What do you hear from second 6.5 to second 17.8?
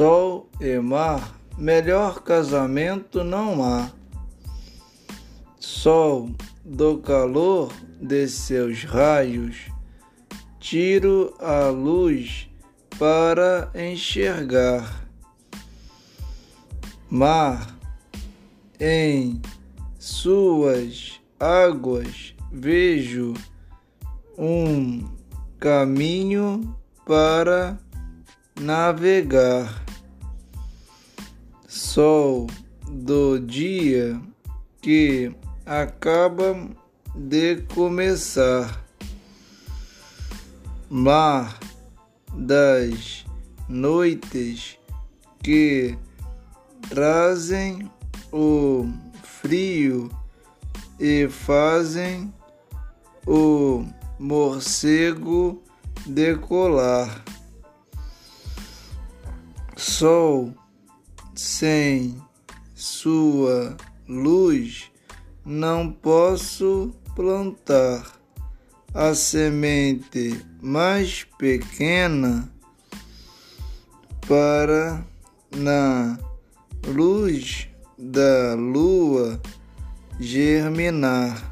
do calor de seus raios, tiro a luz para enxergar. Mar,